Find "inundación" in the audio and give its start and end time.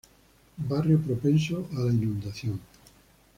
1.93-2.59